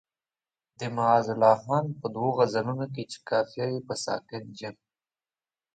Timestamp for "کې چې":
2.93-3.17